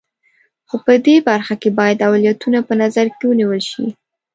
[0.67, 3.85] خو په دې برخه کې باید اولویتونه په نظر کې ونیول شي.